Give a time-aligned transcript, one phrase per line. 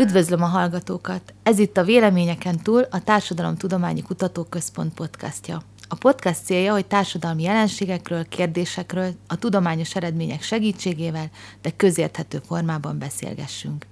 [0.00, 1.34] Üdvözlöm a hallgatókat!
[1.42, 5.62] Ez itt a Véleményeken túl a Társadalomtudományi Kutatóközpont podcastja.
[5.88, 11.30] A podcast célja, hogy társadalmi jelenségekről, kérdésekről a tudományos eredmények segítségével,
[11.62, 13.86] de közérthető formában beszélgessünk.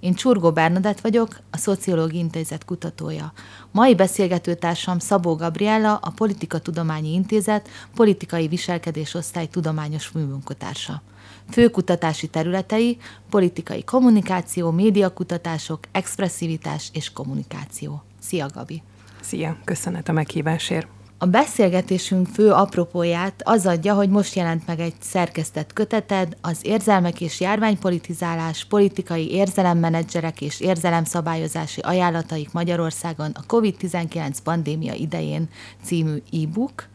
[0.00, 3.32] Én Csurgó Bernadett vagyok, a Szociológiai Intézet kutatója.
[3.70, 11.02] Mai beszélgetőtársam Szabó Gabriella, a Politika Tudományi Intézet politikai viselkedés osztály tudományos műmunkatársa.
[11.50, 12.98] Fő kutatási területei
[13.30, 18.02] politikai kommunikáció, médiakutatások, expresszivitás és kommunikáció.
[18.20, 18.82] Szia, Gabi!
[19.20, 20.86] Szia, köszönet a meghívásért!
[21.22, 27.20] A beszélgetésünk fő apropóját az adja, hogy most jelent meg egy szerkesztett köteted, az érzelmek
[27.20, 35.48] és járványpolitizálás, politikai érzelemmenedzserek és érzelemszabályozási ajánlataik Magyarországon a COVID-19 pandémia idején
[35.82, 36.88] című e-book,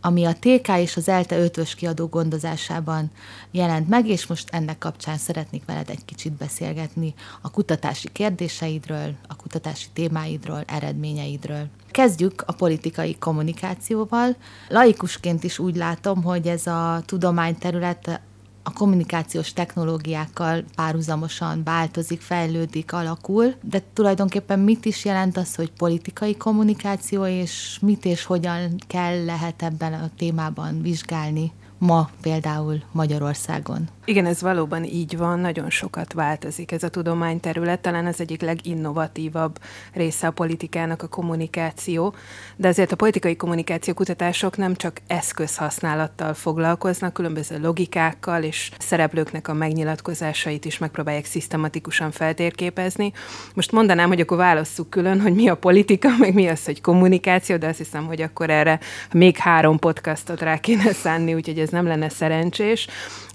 [0.00, 3.10] ami a TK és az ELTE ötvös kiadó gondozásában
[3.50, 9.36] jelent meg, és most ennek kapcsán szeretnék veled egy kicsit beszélgetni a kutatási kérdéseidről, a
[9.36, 11.66] kutatási témáidról, eredményeidről.
[11.90, 14.36] Kezdjük a politikai kommunikációval.
[14.68, 18.20] Laikusként is úgy látom, hogy ez a tudományterület
[18.62, 26.36] a kommunikációs technológiákkal párhuzamosan változik, fejlődik, alakul, de tulajdonképpen mit is jelent az, hogy politikai
[26.36, 33.88] kommunikáció, és mit és hogyan kell lehet ebben a témában vizsgálni ma például Magyarországon?
[34.04, 39.58] Igen, ez valóban így van, nagyon sokat változik ez a tudományterület, talán az egyik leginnovatívabb
[39.92, 42.14] része a politikának a kommunikáció,
[42.56, 49.54] de azért a politikai kommunikáció kutatások nem csak eszközhasználattal foglalkoznak, különböző logikákkal és szereplőknek a
[49.54, 53.12] megnyilatkozásait is megpróbálják szisztematikusan feltérképezni.
[53.54, 57.56] Most mondanám, hogy akkor válasszuk külön, hogy mi a politika, meg mi az, hogy kommunikáció,
[57.56, 58.80] de azt hiszem, hogy akkor erre
[59.12, 62.86] még három podcastot rá kéne szánni, úgyhogy ez nem lenne szerencsés.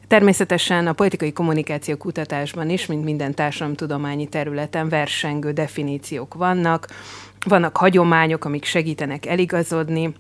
[0.08, 6.88] Természetesen a politikai kommunikáció kutatásban is, mint minden társadalomtudományi területen versengő definíciók vannak,
[7.46, 10.14] vannak hagyományok, amik segítenek eligazodni,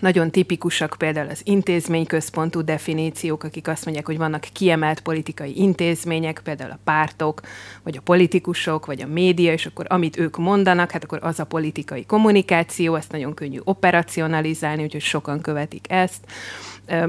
[0.00, 6.70] nagyon tipikusak például az intézményközpontú definíciók, akik azt mondják, hogy vannak kiemelt politikai intézmények, például
[6.70, 7.40] a pártok,
[7.82, 11.44] vagy a politikusok, vagy a média, és akkor amit ők mondanak, hát akkor az a
[11.44, 16.26] politikai kommunikáció, ezt nagyon könnyű operacionalizálni, úgyhogy sokan követik ezt.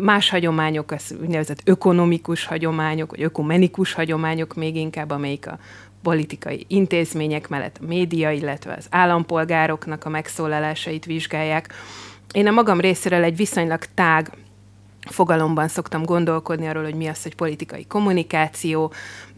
[0.01, 5.59] Más hagyományok, az úgynevezett ökonomikus hagyományok, vagy ökumenikus hagyományok még inkább, amelyik a
[6.01, 11.73] politikai intézmények mellett a média, illetve az állampolgároknak a megszólalásait vizsgálják.
[12.35, 14.31] Én a magam részéről egy viszonylag tág
[15.09, 18.93] fogalomban szoktam gondolkodni arról, hogy mi az, hogy politikai kommunikáció,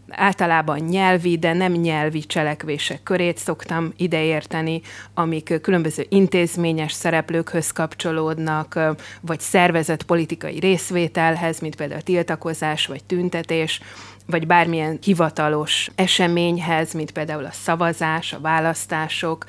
[0.08, 4.80] általában nyelvi, de nem nyelvi cselekvések körét szoktam ideérteni,
[5.14, 8.78] amik különböző intézményes szereplőkhöz kapcsolódnak,
[9.20, 13.80] vagy szervezett politikai részvételhez, mint például tiltakozás vagy tüntetés,
[14.30, 19.44] vagy bármilyen hivatalos eseményhez, mint például a szavazás, a választások,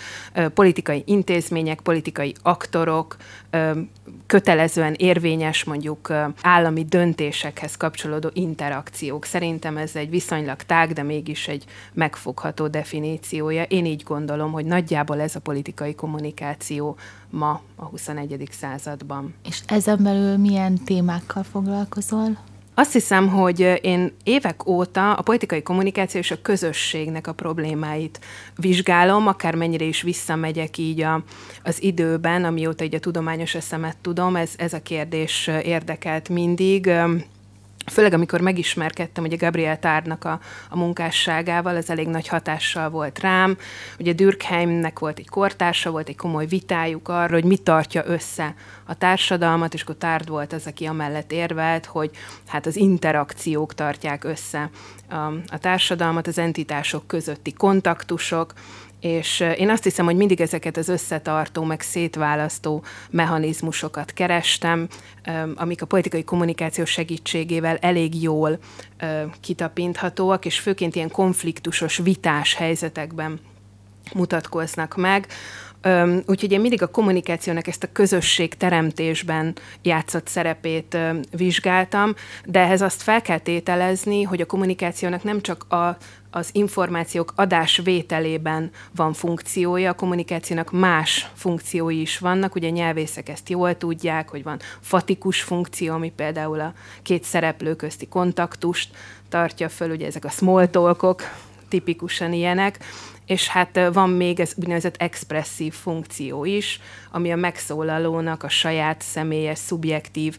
[0.53, 3.17] politikai intézmények, politikai aktorok,
[4.25, 9.25] kötelezően érvényes mondjuk állami döntésekhez kapcsolódó interakciók.
[9.25, 13.63] Szerintem ez egy viszonylag tág, de mégis egy megfogható definíciója.
[13.63, 16.97] Én így gondolom, hogy nagyjából ez a politikai kommunikáció
[17.29, 18.47] ma a 21.
[18.51, 19.34] században.
[19.44, 22.38] És ezen belül milyen témákkal foglalkozol?
[22.79, 28.19] Azt hiszem, hogy én évek óta a politikai kommunikáció és a közösségnek a problémáit
[28.56, 31.23] vizsgálom, akármennyire is visszamegyek így a,
[31.63, 36.91] az időben, amióta így a tudományos eszemet tudom, ez, ez a kérdés érdekelt mindig
[37.90, 40.40] főleg amikor megismerkedtem ugye Gabriel Tárnak a,
[40.70, 43.58] a munkásságával, ez elég nagy hatással volt rám.
[44.00, 48.54] Ugye Dürkheimnek volt egy kortársa, volt egy komoly vitájuk arra, hogy mi tartja össze
[48.86, 52.12] a társadalmat, és akkor Tárd volt az, aki amellett érvelt, hogy
[52.48, 54.70] hát az interakciók tartják össze
[55.10, 55.16] a,
[55.48, 58.54] a társadalmat, az entitások közötti kontaktusok,
[59.00, 64.88] és én azt hiszem, hogy mindig ezeket az összetartó, meg szétválasztó mechanizmusokat kerestem,
[65.56, 68.59] amik a politikai kommunikáció segítségével elég jól
[69.42, 73.40] kitapinthatóak, és főként ilyen konfliktusos, vitás helyzetekben
[74.14, 75.28] mutatkoznak meg.
[76.26, 80.97] Úgyhogy én mindig a kommunikációnak ezt a közösség teremtésben játszott szerepét
[81.32, 82.14] vizsgáltam,
[82.46, 85.97] de ehhez azt fel kell tételezni, hogy a kommunikációnak nem csak a
[86.31, 93.78] az információk adásvételében van funkciója, a kommunikációnak más funkciói is vannak, ugye nyelvészek ezt jól
[93.78, 98.96] tudják, hogy van fatikus funkció, ami például a két szereplő közti kontaktust
[99.29, 101.22] tartja föl, ugye ezek a small talkok,
[101.70, 102.79] tipikusan ilyenek,
[103.29, 106.79] és hát van még ez úgynevezett expresszív funkció is,
[107.11, 110.37] ami a megszólalónak a saját személyes, szubjektív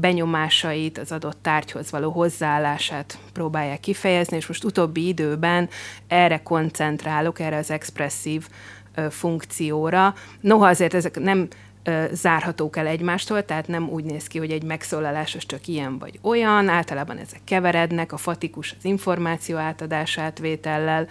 [0.00, 5.68] benyomásait, az adott tárgyhoz való hozzáállását próbálják kifejezni, és most utóbbi időben
[6.08, 8.48] erre koncentrálok, erre az expresszív
[9.10, 10.14] funkcióra.
[10.40, 11.48] Noha azért ezek nem
[12.12, 16.18] zárhatók el egymástól, tehát nem úgy néz ki, hogy egy megszólalás az csak ilyen vagy
[16.22, 21.08] olyan, általában ezek keverednek, a fatikus az információ átadását vétellel,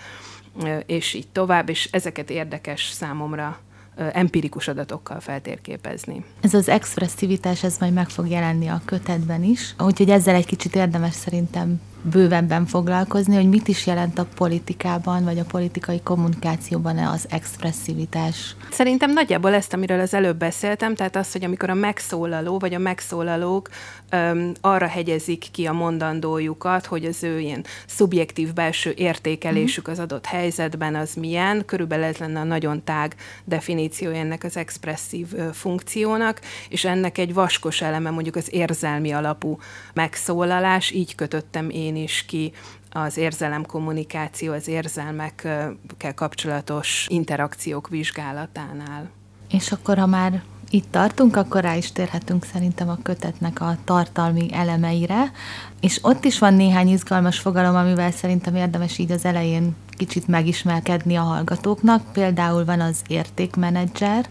[0.85, 3.59] és így tovább, és ezeket érdekes számomra
[3.95, 6.23] empirikus adatokkal feltérképezni.
[6.41, 10.75] Ez az expresszivitás, ez majd meg fog jelenni a kötetben is, úgyhogy ezzel egy kicsit
[10.75, 11.81] érdemes szerintem
[12.11, 18.55] bővebben foglalkozni, hogy mit is jelent a politikában, vagy a politikai kommunikációban az expresszivitás.
[18.71, 22.79] Szerintem nagyjából ezt, amiről az előbb beszéltem, tehát az, hogy amikor a megszólaló, vagy a
[22.79, 23.69] megszólalók
[24.09, 30.25] öm, arra hegyezik ki a mondandójukat, hogy az ő ilyen szubjektív belső értékelésük az adott
[30.25, 36.41] helyzetben az milyen, körülbelül ez lenne a nagyon tág definíciója ennek az expresszív ö, funkciónak,
[36.69, 39.57] és ennek egy vaskos eleme mondjuk az érzelmi alapú
[39.93, 42.51] megszólalás, így kötöttem én én is ki
[42.89, 49.09] az érzelem kommunikáció, az érzelmekkel kapcsolatos interakciók vizsgálatánál.
[49.49, 54.47] És akkor, ha már itt tartunk, akkor rá is térhetünk szerintem a kötetnek a tartalmi
[54.53, 55.31] elemeire,
[55.79, 61.15] és ott is van néhány izgalmas fogalom, amivel szerintem érdemes így az elején kicsit megismerkedni
[61.15, 62.11] a hallgatóknak.
[62.13, 64.25] Például van az értékmenedzser,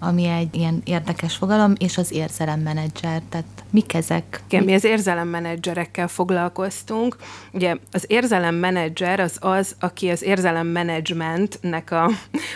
[0.00, 4.42] ami egy ilyen érdekes fogalom, és az érzelemmenedzser, tehát mik ezek?
[4.48, 7.16] Igen, mi az érzelemmenedzserekkel foglalkoztunk.
[7.52, 12.10] Ugye az érzelemmenedzser az az, aki az érzelemmenedzsmentnek a,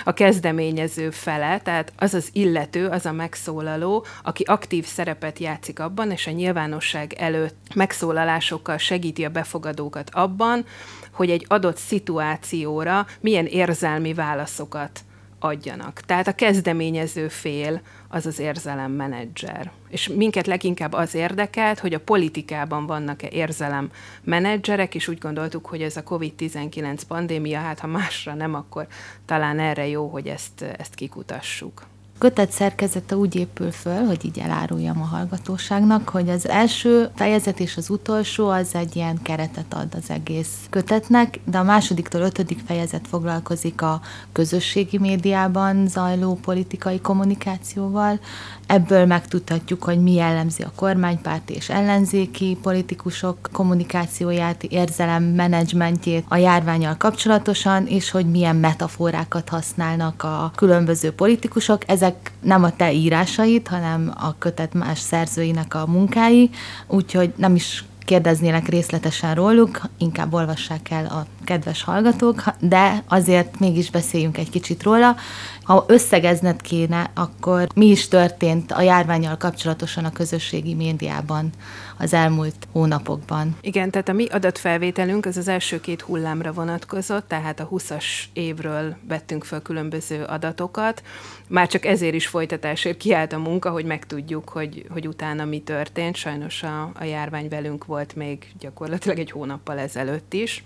[0.05, 6.11] a kezdeményező fele, tehát az az illető, az a megszólaló, aki aktív szerepet játszik abban,
[6.11, 10.65] és a nyilvánosság előtt megszólalásokkal segíti a befogadókat abban,
[11.13, 15.01] hogy egy adott szituációra milyen érzelmi válaszokat
[15.45, 16.01] adjanak.
[16.01, 19.71] Tehát a kezdeményező fél az az érzelemmenedzser.
[19.89, 25.97] És minket leginkább az érdekelt, hogy a politikában vannak-e érzelemmenedzserek, és úgy gondoltuk, hogy ez
[25.97, 28.87] a COVID-19 pandémia, hát ha másra nem, akkor
[29.25, 31.83] talán erre jó, hogy ezt, ezt kikutassuk
[32.25, 37.77] kötet szerkezete úgy épül föl, hogy így eláruljam a hallgatóságnak, hogy az első fejezet és
[37.77, 43.09] az utolsó az egy ilyen keretet ad az egész kötetnek, de a másodiktól ötödik fejezet
[43.09, 44.01] foglalkozik a
[44.33, 48.19] közösségi médiában zajló politikai kommunikációval.
[48.67, 56.97] Ebből megtudhatjuk, hogy mi jellemzi a kormánypárti és ellenzéki politikusok kommunikációját, érzelem menedzsmentjét a járványal
[56.97, 61.83] kapcsolatosan, és hogy milyen metaforákat használnak a különböző politikusok.
[61.87, 66.51] Ezek nem a te írásaid, hanem a kötet más szerzőinek a munkái,
[66.87, 73.91] úgyhogy nem is kérdeznének részletesen róluk, inkább olvassák el a kedves hallgatók, de azért mégis
[73.91, 75.17] beszéljünk egy kicsit róla.
[75.63, 81.51] Ha összegezned kéne, akkor mi is történt a járványal kapcsolatosan a közösségi médiában
[81.99, 83.57] az elmúlt hónapokban?
[83.61, 88.97] Igen, tehát a mi adatfelvételünk az az első két hullámra vonatkozott, tehát a 20-as évről
[89.09, 91.03] vettünk fel különböző adatokat.
[91.49, 96.17] Már csak ezért is folytatásért kiállt a munka, hogy megtudjuk, hogy, hogy utána mi történt.
[96.17, 100.65] Sajnos a, a járvány velünk volt még gyakorlatilag egy hónappal ezelőtt is.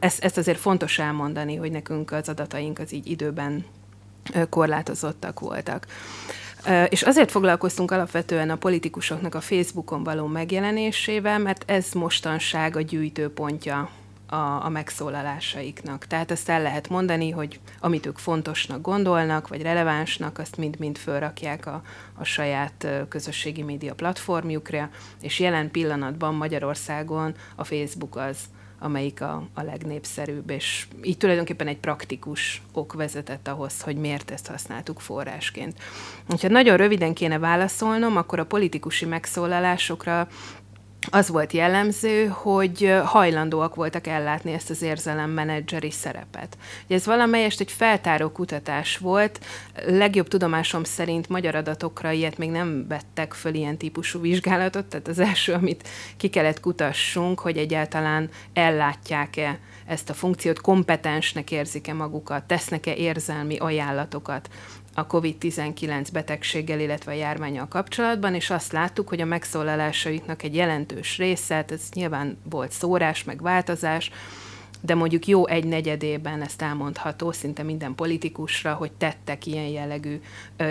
[0.00, 3.64] Ezt, ezt azért fontos elmondani, hogy nekünk az adataink az így időben
[4.48, 5.86] korlátozottak voltak.
[6.88, 13.90] És azért foglalkoztunk alapvetően a politikusoknak a Facebookon való megjelenésével, mert ez mostanság a gyűjtőpontja
[14.26, 16.06] a, a megszólalásaiknak.
[16.06, 21.66] Tehát ezt el lehet mondani, hogy amit ők fontosnak gondolnak, vagy relevánsnak, azt mind-mind fölrakják
[21.66, 21.82] a,
[22.14, 24.90] a saját közösségi média platformjukra,
[25.20, 28.36] és jelen pillanatban Magyarországon a Facebook az,
[28.80, 34.46] amelyik a, a legnépszerűbb, és így tulajdonképpen egy praktikus ok vezetett ahhoz, hogy miért ezt
[34.46, 35.78] használtuk forrásként.
[36.40, 40.28] Ha nagyon röviden kéne válaszolnom, akkor a politikusi megszólalásokra
[41.10, 46.56] az volt jellemző, hogy hajlandóak voltak ellátni ezt az érzelemmenedzseri szerepet.
[46.88, 49.40] Ez valamelyest egy feltáró kutatás volt,
[49.86, 55.18] legjobb tudomásom szerint magyar adatokra ilyet még nem vettek föl ilyen típusú vizsgálatot, tehát az
[55.18, 62.94] első, amit ki kellett kutassunk, hogy egyáltalán ellátják-e ezt a funkciót, kompetensnek érzik-e magukat, tesznek-e
[62.94, 64.48] érzelmi ajánlatokat
[65.00, 71.18] a COVID-19 betegséggel, illetve a járványal kapcsolatban, és azt láttuk, hogy a megszólalásaiknak egy jelentős
[71.18, 74.10] része, ez nyilván volt szórás, meg változás,
[74.80, 80.20] de mondjuk jó egy negyedében ezt elmondható szinte minden politikusra, hogy tettek ilyen jellegű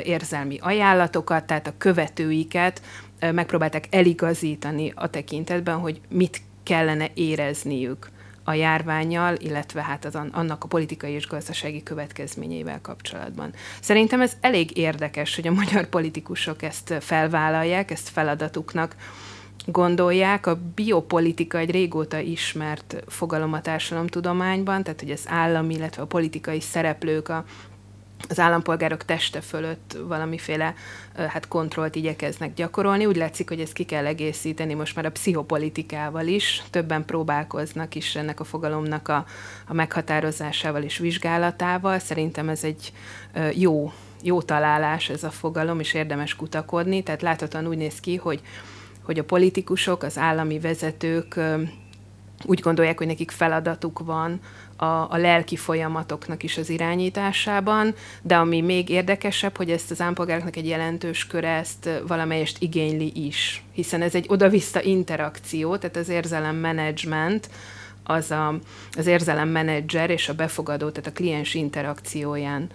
[0.04, 2.82] érzelmi ajánlatokat, tehát a követőiket
[3.20, 8.10] megpróbálták eligazítani a tekintetben, hogy mit kellene érezniük
[8.50, 13.54] a járványjal, illetve hát az, annak a politikai és gazdasági következményeivel kapcsolatban.
[13.82, 18.96] Szerintem ez elég érdekes, hogy a magyar politikusok ezt felvállalják, ezt feladatuknak
[19.66, 20.46] gondolják.
[20.46, 26.60] A biopolitika egy régóta ismert fogalom a társadalomtudományban, tehát hogy az állam, illetve a politikai
[26.60, 27.46] szereplők a
[28.28, 30.74] az állampolgárok teste fölött valamiféle
[31.16, 33.06] hát kontrollt igyekeznek gyakorolni.
[33.06, 36.64] Úgy látszik, hogy ezt ki kell egészíteni most már a pszichopolitikával is.
[36.70, 39.26] Többen próbálkoznak is ennek a fogalomnak a,
[39.68, 42.00] a meghatározásával és vizsgálatával.
[42.00, 42.92] Szerintem ez egy
[43.54, 47.04] jó, jó találás ez a fogalom, és érdemes kutakodni.
[47.04, 48.42] Tehát láthatóan úgy néz ki, hogy,
[49.04, 51.40] hogy a politikusok, az állami vezetők
[52.46, 54.40] úgy gondolják, hogy nekik feladatuk van
[54.76, 60.56] a, a lelki folyamatoknak is az irányításában, de ami még érdekesebb, hogy ezt az állampolgároknak
[60.56, 66.56] egy jelentős köre ezt valamelyest igényli is, hiszen ez egy oda-vissza interakció, tehát az érzelem
[66.56, 67.50] menedzsment,
[68.10, 68.60] az a,
[68.92, 72.70] az érzelemmenedzser és a befogadó, tehát a kliens interakcióján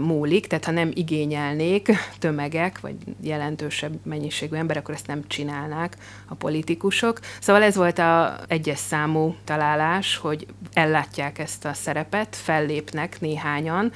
[0.00, 5.96] múlik, tehát ha nem igényelnék tömegek, vagy jelentősebb mennyiségű ember, akkor ezt nem csinálnák
[6.28, 7.20] a politikusok.
[7.40, 13.92] Szóval ez volt a egyes számú találás, hogy ellátják ezt a szerepet, fellépnek néhányan,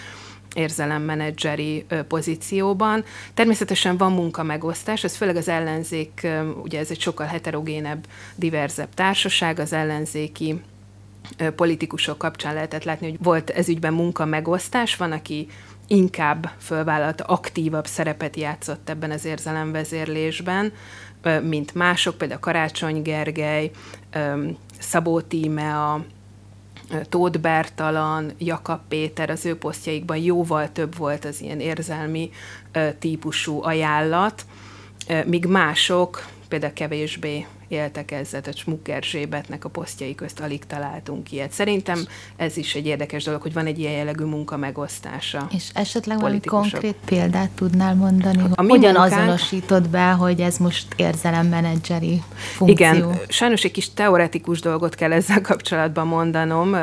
[0.55, 3.05] érzelemmenedzseri pozícióban.
[3.35, 6.27] Természetesen van munkamegosztás, ez főleg az ellenzék,
[6.63, 10.61] ugye ez egy sokkal heterogénebb, diverzebb társaság, az ellenzéki
[11.57, 15.49] politikusok kapcsán lehetett látni, hogy volt ez ügyben munka megosztás, van, aki
[15.87, 20.73] inkább fölvállalta, aktívabb szerepet játszott ebben az érzelemvezérlésben,
[21.43, 23.71] mint mások, például Karácsony Gergely,
[24.79, 26.05] Szabó Tímea,
[27.09, 32.31] Tóth Bertalan, Jakab Péter, az ő posztjaikban jóval több volt az ilyen érzelmi
[32.99, 34.47] típusú ajánlat,
[35.27, 41.53] míg mások például kevésbé éltek ezzel, tehát Erzsébetnek a posztjai közt alig találtunk ilyet.
[41.53, 41.99] Szerintem
[42.37, 45.49] ez is egy érdekes dolog, hogy van egy ilyen jellegű munka megosztása.
[45.55, 48.43] És esetleg valami konkrét példát tudnál mondani?
[48.55, 49.13] A Hogyan munkánk...
[49.13, 52.77] azonosítod be, hogy ez most érzelemmenedzseri funkció?
[52.77, 56.75] Igen, sajnos egy kis teoretikus dolgot kell ezzel kapcsolatban mondanom,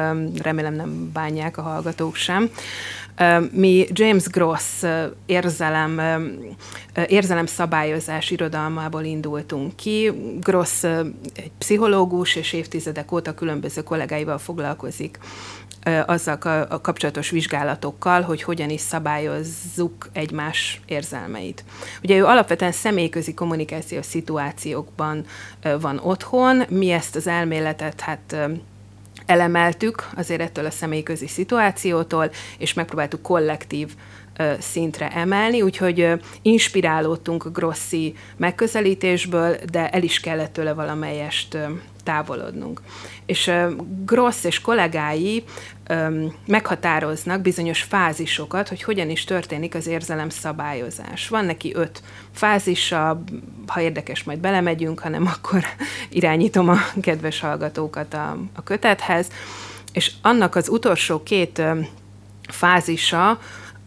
[0.42, 2.50] remélem nem bánják a hallgatók sem.
[3.52, 4.84] Mi James Gross
[5.26, 6.02] érzelem,
[7.08, 10.12] érzelem szabályozás irodalmából indultunk ki.
[10.40, 15.20] Gross egy pszichológus, és évtizedek óta különböző kollégáival foglalkozik
[16.06, 16.38] azzal
[16.70, 21.64] a kapcsolatos vizsgálatokkal, hogy hogyan is szabályozzuk egymás érzelmeit.
[22.04, 25.26] Ugye ő alapvetően személyközi kommunikációs szituációkban
[25.80, 28.50] van otthon, mi ezt az elméletet hát
[29.26, 33.96] elemeltük azért ettől a személyközi szituációtól, és megpróbáltuk kollektív
[34.60, 36.12] szintre emelni, úgyhogy
[36.42, 41.58] inspirálódtunk Grossi megközelítésből, de el is kellett tőle valamelyest
[42.04, 42.82] távolodnunk.
[43.26, 43.52] És
[44.06, 45.44] Gross és kollégái
[46.46, 51.28] meghatároznak bizonyos fázisokat, hogy hogyan is történik az érzelem szabályozás.
[51.28, 53.24] Van neki öt fázisa,
[53.68, 55.64] ha érdekes, majd belemegyünk, hanem akkor
[56.10, 59.28] irányítom a kedves hallgatókat a, a kötethez,
[59.94, 61.62] és annak az utolsó két
[62.48, 63.40] fázisa,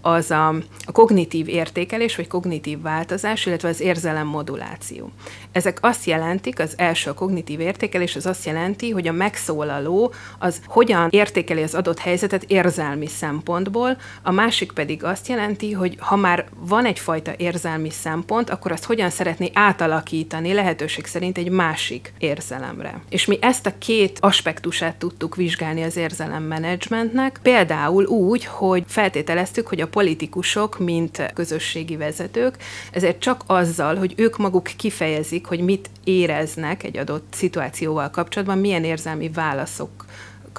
[0.06, 0.48] az a,
[0.84, 5.10] a kognitív értékelés, vagy kognitív változás, illetve az érzelem moduláció.
[5.56, 10.60] Ezek azt jelentik, az első a kognitív értékelés, az azt jelenti, hogy a megszólaló az
[10.66, 16.46] hogyan értékeli az adott helyzetet érzelmi szempontból, a másik pedig azt jelenti, hogy ha már
[16.58, 23.00] van egyfajta érzelmi szempont, akkor azt hogyan szeretné átalakítani lehetőség szerint egy másik érzelemre.
[23.08, 29.80] És mi ezt a két aspektusát tudtuk vizsgálni az érzelemmenedzsmentnek, például úgy, hogy feltételeztük, hogy
[29.80, 32.56] a politikusok, mint közösségi vezetők,
[32.92, 38.84] ezért csak azzal, hogy ők maguk kifejezik, hogy mit éreznek egy adott szituációval kapcsolatban, milyen
[38.84, 40.04] érzelmi válaszok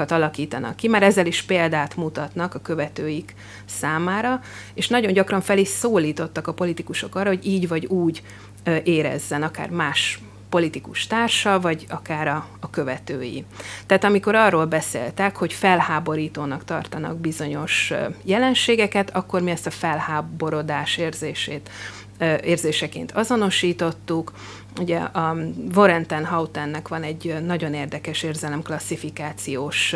[0.06, 4.40] alakítanak ki, mert ezzel is példát mutatnak a követőik számára,
[4.74, 8.22] és nagyon gyakran fel is szólítottak a politikusok arra, hogy így vagy úgy
[8.84, 13.46] érezzen, akár más politikus társa, vagy akár a, a követői.
[13.86, 21.70] Tehát amikor arról beszéltek, hogy felháborítónak tartanak bizonyos jelenségeket, akkor mi ezt a felháborodás érzését
[22.44, 24.32] érzéseként azonosítottuk.
[24.80, 25.38] Ugye a
[25.76, 29.96] Warren Houtennek van egy nagyon érdekes érzelemklasszifikációs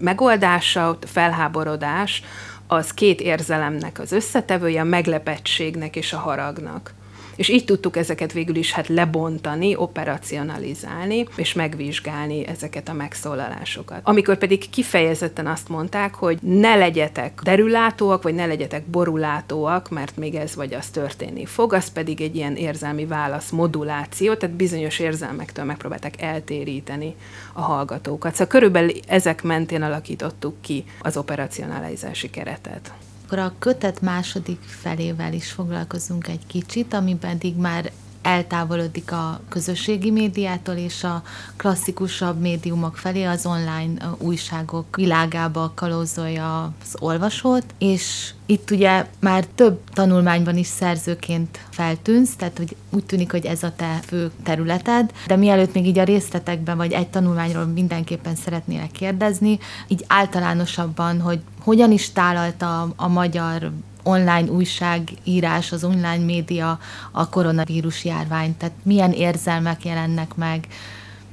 [0.00, 2.22] megoldása, felháborodás
[2.66, 6.94] az két érzelemnek az összetevője, a meglepettségnek és a haragnak
[7.38, 14.00] És így tudtuk ezeket végül is hát lebontani, operacionalizálni, és megvizsgálni ezeket a megszólalásokat.
[14.02, 20.34] Amikor pedig kifejezetten azt mondták, hogy ne legyetek derülátóak, vagy ne legyetek borulátóak, mert még
[20.34, 25.64] ez vagy az történni fog, az pedig egy ilyen érzelmi válasz moduláció, tehát bizonyos érzelmektől
[25.64, 27.14] megpróbálták eltéríteni
[27.52, 28.32] a hallgatókat.
[28.32, 32.92] Szóval körülbelül ezek mentén alakítottuk ki az operacionalizási keretet.
[33.28, 40.10] Akkor a kötet második felével is foglalkozunk egy kicsit, ami pedig már eltávolodik a közösségi
[40.10, 41.22] médiától és a
[41.56, 49.80] klasszikusabb médiumok felé, az online újságok világába kalózolja az olvasót, és itt ugye már több
[49.92, 55.36] tanulmányban is szerzőként feltűnsz, tehát hogy úgy tűnik, hogy ez a te fő területed, de
[55.36, 59.58] mielőtt még így a részletekben vagy egy tanulmányról mindenképpen szeretnélek kérdezni,
[59.88, 63.70] így általánosabban, hogy hogyan is tálalta a, magyar
[64.08, 66.78] online újságírás, az online média
[67.12, 70.66] a koronavírus járvány, tehát milyen érzelmek jelennek meg,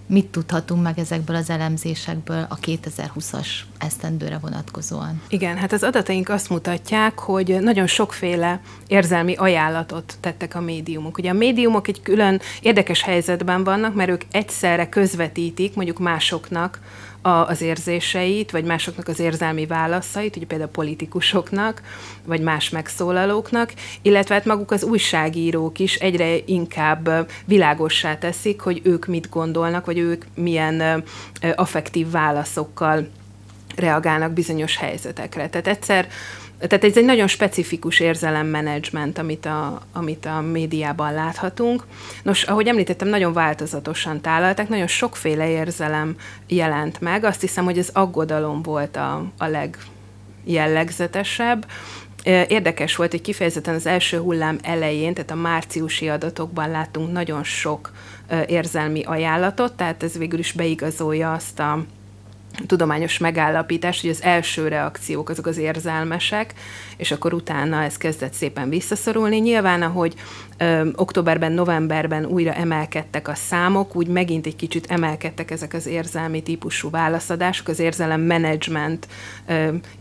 [0.07, 5.21] mit tudhatunk meg ezekből az elemzésekből a 2020-as esztendőre vonatkozóan?
[5.27, 11.17] Igen, hát az adataink azt mutatják, hogy nagyon sokféle érzelmi ajánlatot tettek a médiumok.
[11.17, 16.79] Ugye a médiumok egy külön érdekes helyzetben vannak, mert ők egyszerre közvetítik mondjuk másoknak
[17.25, 21.81] a, az érzéseit, vagy másoknak az érzelmi válaszait, ugye például politikusoknak,
[22.25, 29.05] vagy más megszólalóknak, illetve hát maguk az újságírók is egyre inkább világossá teszik, hogy ők
[29.05, 31.03] mit gondolnak, vagy ők milyen
[31.55, 33.07] affektív válaszokkal
[33.75, 35.49] reagálnak bizonyos helyzetekre.
[35.49, 36.07] Tehát egyszer
[36.59, 41.83] tehát ez egy nagyon specifikus érzelemmenedzsment, amit a, amit a médiában láthatunk.
[42.23, 46.15] Nos, ahogy említettem, nagyon változatosan tálalták, nagyon sokféle érzelem
[46.47, 47.23] jelent meg.
[47.23, 51.67] Azt hiszem, hogy az aggodalom volt a, a legjellegzetesebb.
[52.47, 57.91] Érdekes volt, hogy kifejezetten az első hullám elején, tehát a márciusi adatokban láttunk nagyon sok
[58.47, 61.85] érzelmi ajánlatot, tehát ez végül is beigazolja azt a
[62.67, 66.53] tudományos megállapítás, hogy az első reakciók azok az érzelmesek,
[66.97, 69.37] és akkor utána ez kezdett szépen visszaszorulni.
[69.37, 70.13] Nyilván, ahogy
[70.57, 76.43] ö, októberben, novemberben újra emelkedtek a számok, úgy megint egy kicsit emelkedtek ezek az érzelmi
[76.43, 79.07] típusú válaszadások, az érzelem menedzsment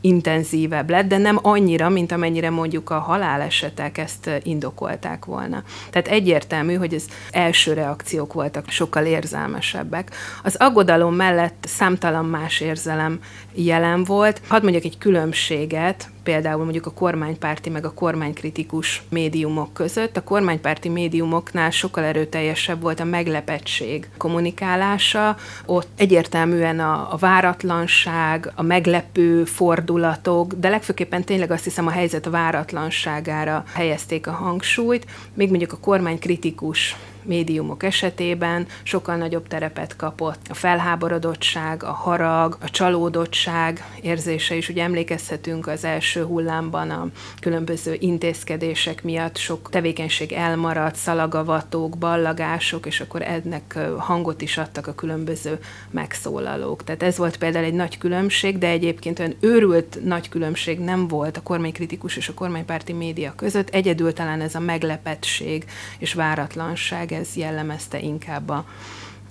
[0.00, 5.62] intenzívebb lett, de nem annyira, mint amennyire mondjuk a halálesetek ezt indokolták volna.
[5.90, 10.10] Tehát egyértelmű, hogy az első reakciók voltak sokkal érzelmesebbek.
[10.42, 13.18] Az aggodalom mellett számtalan más érzelem
[13.52, 14.40] jelen volt.
[14.48, 20.16] Hadd mondjak egy különbséget, például mondjuk a kormánypárti meg a kormánykritikus médiumok között.
[20.16, 28.62] A kormánypárti médiumoknál sokkal erőteljesebb volt a meglepettség kommunikálása, ott egyértelműen a, a váratlanság, a
[28.62, 35.72] meglepő fordulatok, de legfőképpen tényleg azt hiszem a helyzet váratlanságára helyezték a hangsúlyt, még mondjuk
[35.72, 44.54] a kormánykritikus médiumok esetében sokkal nagyobb terepet kapott a felháborodottság, a harag, a csalódottság érzése
[44.54, 44.68] is.
[44.68, 47.08] Ugye emlékezhetünk az első hullámban a
[47.40, 54.94] különböző intézkedések miatt sok tevékenység elmaradt, szalagavatók, ballagások, és akkor ennek hangot is adtak a
[54.94, 55.58] különböző
[55.90, 56.84] megszólalók.
[56.84, 61.36] Tehát ez volt például egy nagy különbség, de egyébként olyan őrült nagy különbség nem volt
[61.36, 63.68] a kormánykritikus és a kormánypárti média között.
[63.68, 65.64] Egyedül talán ez a meglepettség
[65.98, 68.64] és váratlanság ez jellemezte inkább a,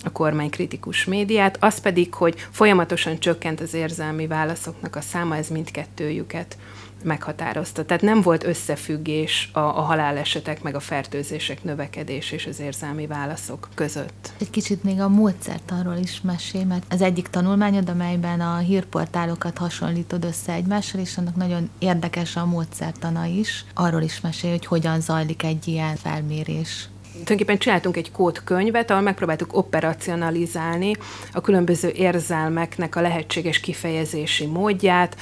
[0.04, 5.48] a kormány kritikus médiát, az pedig, hogy folyamatosan csökkent az érzelmi válaszoknak a száma, ez
[5.48, 6.56] mindkettőjüket
[7.04, 7.84] meghatározta.
[7.84, 13.68] Tehát nem volt összefüggés a, a halálesetek meg a fertőzések növekedés és az érzelmi válaszok
[13.74, 14.32] között.
[14.40, 20.24] Egy kicsit még a módszertanról is mesél, mert az egyik tanulmányod, amelyben a hírportálokat hasonlítod
[20.24, 23.64] össze egymással, és annak nagyon érdekes a módszertana is.
[23.74, 29.56] Arról is mesél, hogy hogyan zajlik egy ilyen felmérés tulajdonképpen csináltunk egy kódkönyvet, ahol megpróbáltuk
[29.56, 30.92] operacionalizálni
[31.32, 35.16] a különböző érzelmeknek a lehetséges kifejezési módját,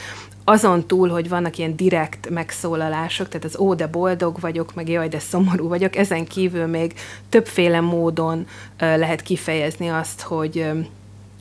[0.44, 5.08] azon túl, hogy vannak ilyen direkt megszólalások, tehát az ó, de boldog vagyok, meg jaj,
[5.08, 6.94] de szomorú vagyok, ezen kívül még
[7.28, 8.46] többféle módon
[8.78, 10.66] lehet kifejezni azt, hogy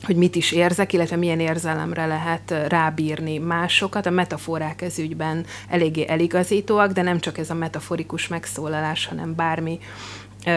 [0.04, 4.06] hogy mit is érzek, illetve milyen érzelemre lehet rábírni másokat.
[4.06, 9.78] A metaforák ez ügyben eléggé eligazítóak, de nem csak ez a metaforikus megszólalás, hanem bármi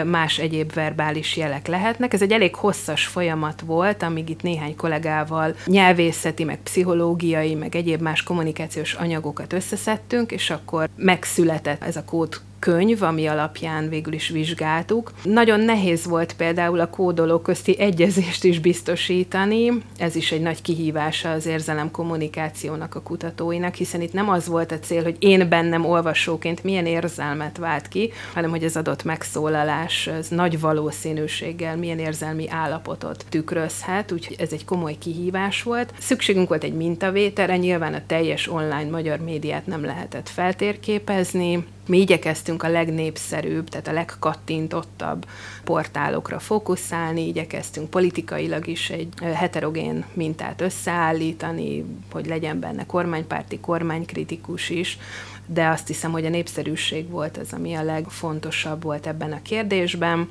[0.05, 2.13] más egyéb verbális jelek lehetnek.
[2.13, 8.01] Ez egy elég hosszas folyamat volt, amíg itt néhány kollégával nyelvészeti, meg pszichológiai, meg egyéb
[8.01, 14.29] más kommunikációs anyagokat összeszedtünk, és akkor megszületett ez a kód könyv, ami alapján végül is
[14.29, 15.11] vizsgáltuk.
[15.23, 21.31] Nagyon nehéz volt például a kódoló közti egyezést is biztosítani, ez is egy nagy kihívása
[21.31, 25.85] az érzelem kommunikációnak a kutatóinak, hiszen itt nem az volt a cél, hogy én bennem
[25.85, 32.49] olvasóként milyen érzelmet vált ki, hanem hogy az adott megszólalás az nagy valószínűséggel milyen érzelmi
[32.49, 35.93] állapotot tükrözhet, úgyhogy ez egy komoly kihívás volt.
[35.99, 42.63] Szükségünk volt egy mintavételre, nyilván a teljes online magyar médiát nem lehetett feltérképezni, mi igyekeztünk
[42.63, 45.25] a legnépszerűbb, tehát a legkattintottabb
[45.63, 54.97] portálokra fókuszálni, igyekeztünk politikailag is egy heterogén mintát összeállítani, hogy legyen benne kormánypárti, kormánykritikus is,
[55.45, 60.29] de azt hiszem, hogy a népszerűség volt az, ami a legfontosabb volt ebben a kérdésben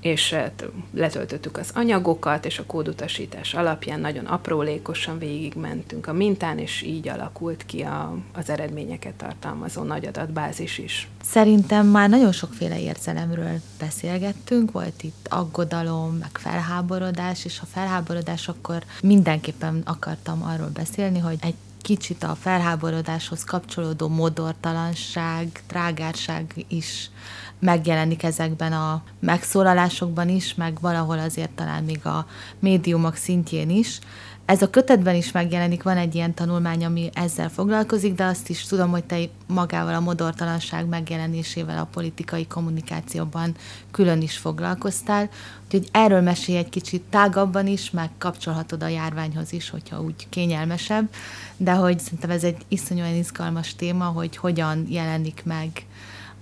[0.00, 6.82] és hát letöltöttük az anyagokat, és a kódutasítás alapján nagyon aprólékosan végigmentünk a mintán, és
[6.82, 11.08] így alakult ki a, az eredményeket tartalmazó nagy adatbázis is.
[11.22, 18.82] Szerintem már nagyon sokféle érzelemről beszélgettünk, volt itt aggodalom, meg felháborodás, és a felháborodás akkor
[19.02, 21.54] mindenképpen akartam arról beszélni, hogy egy
[21.86, 27.10] kicsit a felháborodáshoz kapcsolódó modortalanság, trágárság is
[27.58, 32.26] megjelenik ezekben a megszólalásokban is, meg valahol azért talán még a
[32.58, 33.98] médiumok szintjén is.
[34.46, 38.64] Ez a kötetben is megjelenik, van egy ilyen tanulmány, ami ezzel foglalkozik, de azt is
[38.64, 43.54] tudom, hogy te magával a modortalanság megjelenésével a politikai kommunikációban
[43.90, 45.28] külön is foglalkoztál.
[45.64, 51.08] Úgyhogy erről mesélj egy kicsit tágabban is, meg kapcsolhatod a járványhoz is, hogyha úgy kényelmesebb,
[51.56, 55.86] de hogy szerintem ez egy iszonyúan izgalmas téma, hogy hogyan jelenik meg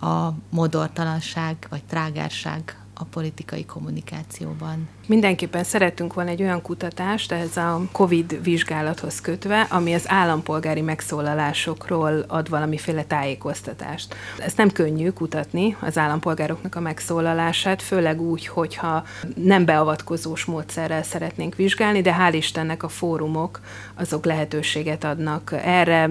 [0.05, 4.89] a modortalanság vagy trágárság a politikai kommunikációban.
[5.07, 12.25] Mindenképpen szeretünk volna egy olyan kutatást, ez a COVID vizsgálathoz kötve, ami az állampolgári megszólalásokról
[12.29, 14.15] ad valamiféle tájékoztatást.
[14.39, 19.05] Ezt nem könnyű kutatni, az állampolgároknak a megszólalását, főleg úgy, hogyha
[19.37, 23.61] nem beavatkozós módszerrel szeretnénk vizsgálni, de hál' Istennek a fórumok
[23.95, 26.11] azok lehetőséget adnak erre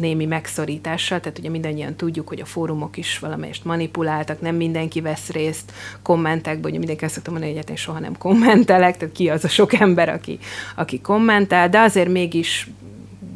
[0.00, 5.28] némi megszorítással, tehát ugye mindannyian tudjuk, hogy a fórumok is valamelyest manipuláltak, nem mindenki vesz
[5.28, 5.72] részt
[6.02, 9.44] kommentekben, ugye mindenki azt szoktam mondani, hogy hát én soha nem kommentelek, tehát ki az
[9.44, 10.38] a sok ember, aki,
[10.76, 12.70] aki kommentel, de azért mégis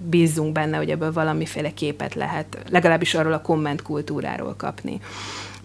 [0.04, 5.00] bízzunk benne, hogy ebből valamiféle képet lehet, legalábbis arról a kommentkultúráról kapni.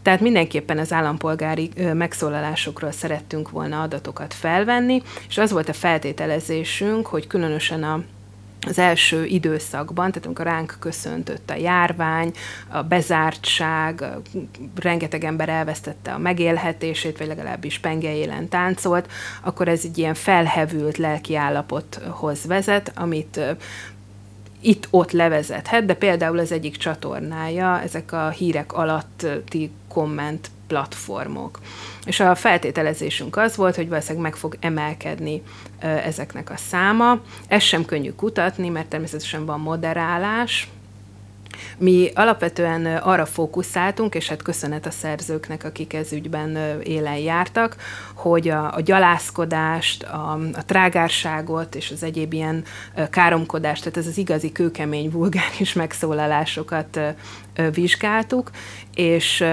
[0.02, 7.28] Tehát mindenképpen az állampolgári megszólalásokról szerettünk volna adatokat felvenni, és az volt a feltételezésünk, hogy
[7.28, 8.04] különösen a
[8.68, 12.32] az első időszakban, tehát amikor ránk köszöntött a járvány,
[12.68, 14.04] a bezártság,
[14.76, 22.46] rengeteg ember elvesztette a megélhetését, vagy legalábbis pengejélen táncolt, akkor ez egy ilyen felhevült lelkiállapothoz
[22.46, 23.40] vezet, amit
[24.62, 31.60] itt-ott levezethet, de például az egyik csatornája ezek a hírek alatti komment platformok.
[32.06, 35.44] És a feltételezésünk az volt, hogy valószínűleg meg fog emelkedni
[35.80, 37.22] ezeknek a száma.
[37.48, 40.68] Ez sem könnyű kutatni, mert természetesen van moderálás,
[41.78, 47.76] mi alapvetően arra fókuszáltunk, és hát köszönet a szerzőknek, akik ez ügyben élen jártak,
[48.14, 52.64] hogy a, a gyalászkodást, a, a trágárságot és az egyéb ilyen
[53.10, 57.00] káromkodást, tehát ez az igazi kőkemény vulgáris megszólalásokat
[57.74, 58.52] vizsgáltuk,
[58.94, 59.46] és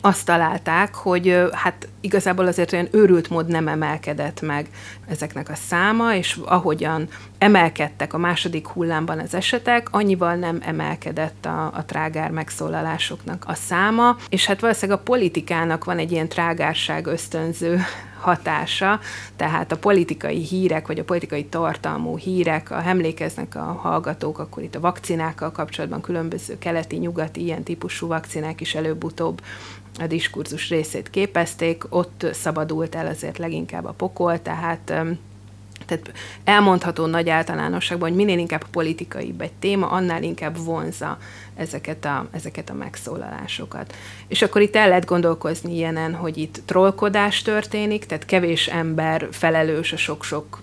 [0.00, 4.68] azt találták, hogy hát igazából azért olyan őrült mód nem emelkedett meg
[5.08, 7.08] ezeknek a száma, és ahogyan
[7.44, 14.16] emelkedtek a második hullámban az esetek, annyival nem emelkedett a, a trágár megszólalásoknak a száma,
[14.28, 17.80] és hát valószínűleg a politikának van egy ilyen trágárság ösztönző
[18.20, 19.00] hatása,
[19.36, 24.74] tehát a politikai hírek, vagy a politikai tartalmú hírek, ha emlékeznek a hallgatók, akkor itt
[24.74, 29.42] a vakcinákkal kapcsolatban különböző keleti, nyugati, ilyen típusú vakcinák is előbb-utóbb
[29.98, 34.92] a diskurzus részét képezték, ott szabadult el azért leginkább a pokol, tehát
[35.86, 36.12] tehát
[36.44, 41.18] elmondható nagy általánosságban, hogy minél inkább politikai egy téma, annál inkább vonza
[41.56, 43.94] ezeket a, ezeket a megszólalásokat.
[44.28, 49.92] És akkor itt el lehet gondolkozni ilyenen, hogy itt trollkodás történik, tehát kevés ember felelős
[49.92, 50.62] a sok-sok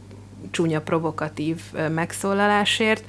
[0.51, 1.61] csúnya provokatív
[1.93, 3.03] megszólalásért,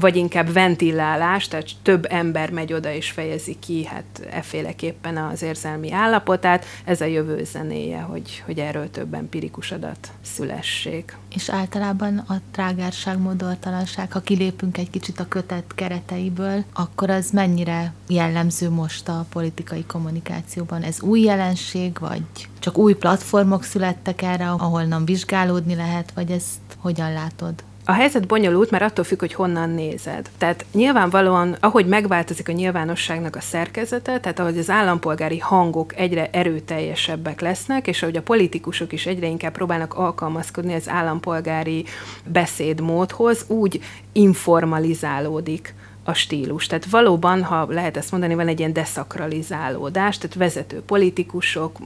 [0.00, 5.92] vagy inkább ventilálás, tehát több ember megy oda és fejezi ki hát efféleképpen az érzelmi
[5.92, 6.64] állapotát.
[6.84, 11.16] Ez a jövő zenéje, hogy, hogy erről több empirikus adat szülessék.
[11.34, 17.92] És általában a trágárság, modortalanság, ha kilépünk egy kicsit a kötet kereteiből, akkor az mennyire
[18.08, 20.82] jellemző most a politikai kommunikációban?
[20.82, 22.22] Ez új jelenség, vagy
[22.58, 27.54] csak új platformok születtek erre, ahol nem vizsgálódni lehet, vagy ezt hogyan látod?
[27.88, 30.30] A helyzet bonyolult, mert attól függ, hogy honnan nézed.
[30.38, 37.40] Tehát nyilvánvalóan, ahogy megváltozik a nyilvánosságnak a szerkezete, tehát ahogy az állampolgári hangok egyre erőteljesebbek
[37.40, 41.84] lesznek, és ahogy a politikusok is egyre inkább próbálnak alkalmazkodni az állampolgári
[42.24, 43.80] beszédmódhoz, úgy
[44.12, 45.74] informalizálódik
[46.08, 46.66] a stílus.
[46.66, 51.78] Tehát valóban, ha lehet ezt mondani, van egy ilyen deszakralizálódás, tehát vezető politikusok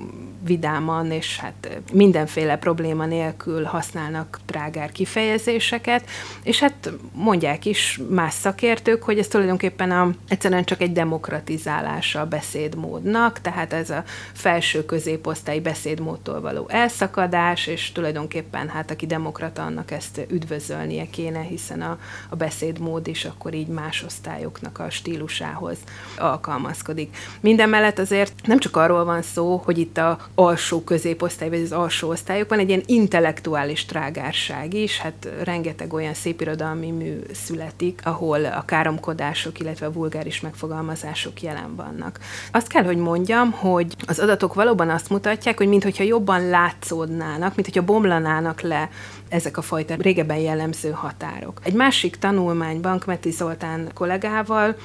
[0.45, 6.09] vidáman és hát mindenféle probléma nélkül használnak trágár kifejezéseket,
[6.43, 12.27] és hát mondják is más szakértők, hogy ez tulajdonképpen a, egyszerűen csak egy demokratizálása a
[12.27, 19.91] beszédmódnak, tehát ez a felső középosztályi beszédmódtól való elszakadás, és tulajdonképpen hát aki demokrata, annak
[19.91, 25.77] ezt üdvözölnie kéne, hiszen a, a beszédmód is akkor így más osztályoknak a stílusához
[26.19, 27.17] alkalmazkodik.
[27.41, 31.73] Minden mellett azért nem csak arról van szó, hogy itt a alsó középosztály, vagy az
[31.73, 38.45] alsó osztályok van egy ilyen intellektuális trágárság is, hát rengeteg olyan szépirodalmi mű születik, ahol
[38.45, 42.19] a káromkodások, illetve a vulgáris megfogalmazások jelen vannak.
[42.51, 47.83] Azt kell, hogy mondjam, hogy az adatok valóban azt mutatják, hogy mintha jobban látszódnának, mintha
[47.83, 48.89] bomlanának le
[49.33, 51.61] ezek a fajta régebben jellemző határok.
[51.63, 54.77] Egy másik tanulmányban Kmeti Zoltán kollégával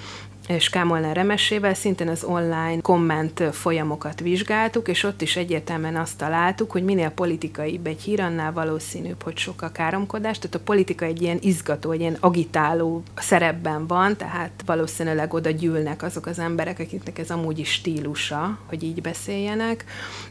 [0.48, 6.72] és Kámolnár Remesével szintén az online komment folyamokat vizsgáltuk, és ott is egyértelműen azt találtuk,
[6.72, 10.40] hogy minél politikai egy hír, annál valószínűbb, hogy sok a káromkodás.
[10.40, 16.04] Tehát a politika egy ilyen izgató, egy ilyen agitáló szerepben van, tehát valószínűleg oda gyűlnek
[16.04, 19.86] azok az emberek, akiknek ez amúgy is stílusa, hogy így beszéljenek.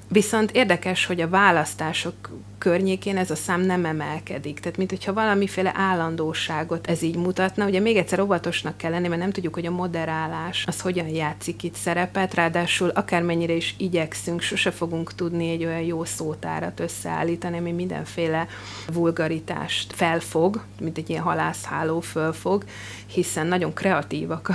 [0.09, 2.14] Viszont érdekes, hogy a választások
[2.59, 4.61] környékén ez a szám nem emelkedik.
[4.61, 7.66] Tehát, mint hogyha valamiféle állandóságot ez így mutatna.
[7.66, 9.70] Ugye még egyszer óvatosnak kell lenni, mert nem tudjuk, hogy a
[10.06, 15.80] moderálás az hogyan játszik itt szerepet, ráadásul akármennyire is igyekszünk, sose fogunk tudni egy olyan
[15.80, 18.46] jó szótárat összeállítani, ami mindenféle
[18.92, 22.64] vulgaritást felfog, mint egy ilyen halászháló fölfog,
[23.06, 24.50] hiszen nagyon kreatívak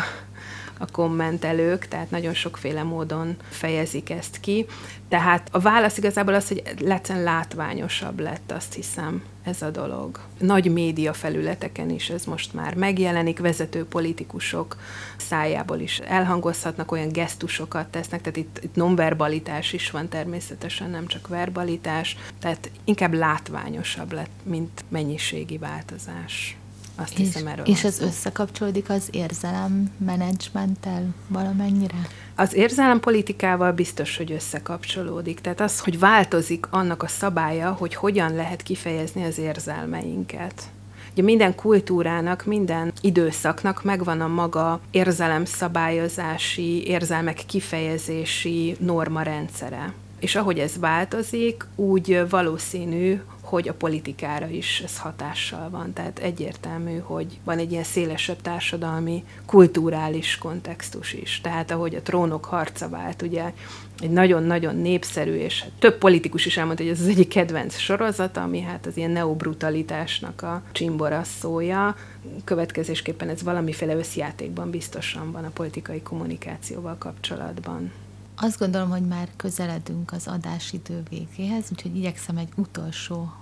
[0.77, 4.65] a kommentelők, tehát nagyon sokféle módon fejezik ezt ki.
[5.09, 10.19] Tehát a válasz igazából az, hogy lecen látványosabb lett, azt hiszem, ez a dolog.
[10.37, 14.77] Nagy média felületeken is ez most már megjelenik, vezető politikusok
[15.17, 21.27] szájából is elhangozhatnak, olyan gesztusokat tesznek, tehát itt, itt nonverbalitás is van természetesen, nem csak
[21.27, 26.55] verbalitás, tehát inkább látványosabb lett, mint mennyiségi változás.
[26.95, 28.05] Azt és, hiszem erről És ez szó.
[28.05, 32.07] összekapcsolódik az érzelem menedzsmenttel valamennyire?
[32.35, 35.39] Az érzelem politikával biztos, hogy összekapcsolódik.
[35.39, 40.63] Tehát az, hogy változik annak a szabálya, hogy hogyan lehet kifejezni az érzelmeinket.
[41.11, 49.93] Ugye minden kultúrának, minden időszaknak megvan a maga érzelemszabályozási, érzelmek kifejezési norma rendszere.
[50.19, 55.93] És ahogy ez változik, úgy valószínű, hogy a politikára is ez hatással van.
[55.93, 61.41] Tehát egyértelmű, hogy van egy ilyen szélesebb társadalmi, kulturális kontextus is.
[61.41, 63.53] Tehát ahogy a trónok harca vált, ugye
[63.99, 68.61] egy nagyon-nagyon népszerű, és több politikus is elmondta, hogy ez az egyik kedvenc sorozat, ami
[68.61, 71.95] hát az ilyen neobrutalitásnak a csimbora szója.
[72.43, 77.91] Következésképpen ez valamiféle összjátékban biztosan van a politikai kommunikációval kapcsolatban.
[78.43, 83.33] Azt gondolom, hogy már közeledünk az adásidő végéhez, úgyhogy igyekszem egy utolsó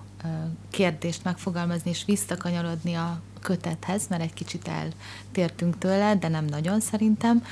[0.70, 7.44] kérdést megfogalmazni és visszakanyarodni a kötethez, mert egy kicsit eltértünk tőle, de nem nagyon szerintem.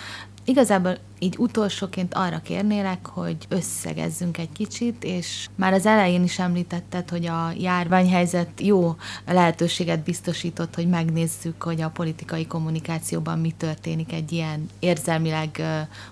[0.50, 7.10] Igazából így utolsóként arra kérnélek, hogy összegezzünk egy kicsit, és már az elején is említetted,
[7.10, 14.32] hogy a járványhelyzet jó lehetőséget biztosított, hogy megnézzük, hogy a politikai kommunikációban mi történik egy
[14.32, 15.62] ilyen érzelmileg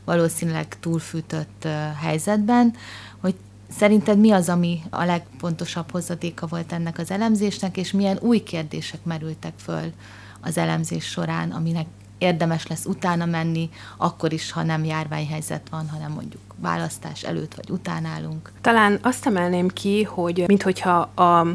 [0.04, 1.68] valószínűleg túlfűtött
[2.02, 2.74] helyzetben,
[3.20, 3.36] hogy
[3.70, 9.04] Szerinted mi az, ami a legpontosabb hozadéka volt ennek az elemzésnek, és milyen új kérdések
[9.04, 9.92] merültek föl
[10.42, 11.86] az elemzés során, aminek
[12.18, 17.70] érdemes lesz utána menni, akkor is, ha nem járványhelyzet van, hanem mondjuk választás előtt vagy
[17.70, 18.52] után állunk.
[18.62, 21.48] Talán azt emelném ki, hogy minthogyha a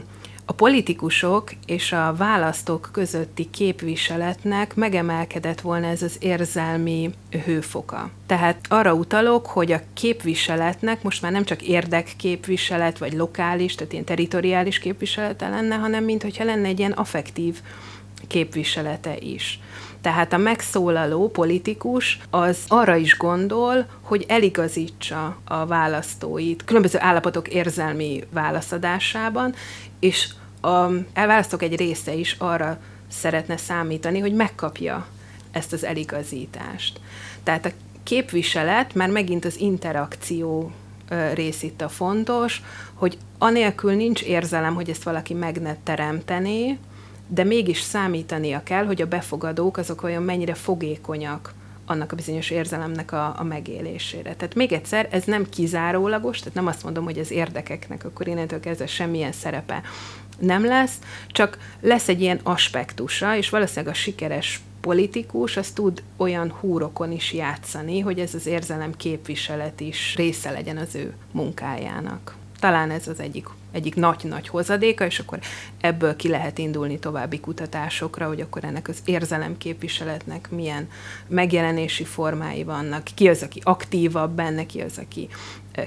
[0.51, 7.11] a politikusok és a választók közötti képviseletnek megemelkedett volna ez az érzelmi
[7.44, 8.11] hőfoka.
[8.27, 14.05] Tehát arra utalok, hogy a képviseletnek most már nem csak érdekképviselet, vagy lokális, tehát ilyen
[14.05, 17.61] teritoriális képviselete lenne, hanem mintha lenne egy ilyen affektív
[18.27, 19.61] képviselete is.
[20.01, 28.25] Tehát a megszólaló politikus az arra is gondol, hogy eligazítsa a választóit különböző állapotok érzelmi
[28.31, 29.55] válaszadásában,
[29.99, 30.29] és
[30.61, 35.07] a elválasztók egy része is arra szeretne számítani, hogy megkapja
[35.51, 37.01] ezt az eligazítást.
[37.43, 37.71] Tehát a
[38.03, 40.73] képviselet, már megint az interakció
[41.35, 42.63] rész itt a fontos,
[42.95, 46.79] hogy anélkül nincs érzelem, hogy ezt valaki meg ne teremtené,
[47.33, 51.55] de mégis számítania kell, hogy a befogadók azok olyan mennyire fogékonyak
[51.87, 54.35] annak a bizonyos érzelemnek a, a megélésére.
[54.35, 58.61] Tehát még egyszer, ez nem kizárólagos, tehát nem azt mondom, hogy az érdekeknek akkor innentől
[58.61, 59.83] kezdve semmilyen szerepe
[60.38, 66.51] nem lesz, csak lesz egy ilyen aspektusa, és valószínűleg a sikeres politikus az tud olyan
[66.51, 72.38] húrokon is játszani, hogy ez az érzelem képviselet is része legyen az ő munkájának.
[72.61, 75.38] Talán ez az egyik, egyik nagy-nagy hozadéka, és akkor
[75.81, 80.88] ebből ki lehet indulni további kutatásokra, hogy akkor ennek az érzelemképviseletnek milyen
[81.29, 85.29] megjelenési formái vannak, ki az, aki aktívabb benne, ki az, aki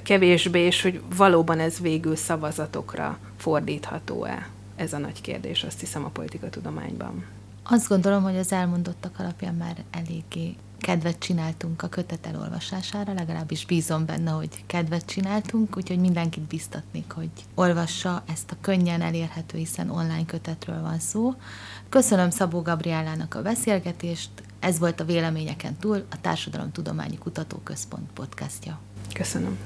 [0.03, 4.47] kevésbé, és hogy valóban ez végül szavazatokra fordítható-e.
[4.75, 7.25] Ez a nagy kérdés, azt hiszem, a politikatudományban.
[7.63, 14.05] Azt gondolom, hogy az elmondottak alapján már eléggé kedvet csináltunk a kötet elolvasására, legalábbis bízom
[14.05, 20.25] benne, hogy kedvet csináltunk, úgyhogy mindenkit biztatnék, hogy olvassa ezt a könnyen elérhető, hiszen online
[20.25, 21.33] kötetről van szó.
[21.89, 28.79] Köszönöm Szabó Gabriálának a beszélgetést, ez volt a Véleményeken túl, a Társadalomtudományi Kutatóközpont podcastja.
[29.13, 29.57] Köszönöm.